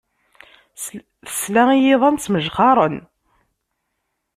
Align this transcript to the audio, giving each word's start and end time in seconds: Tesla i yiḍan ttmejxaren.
Tesla 1.27 1.63
i 1.73 1.77
yiḍan 1.79 2.15
ttmejxaren. 2.17 2.97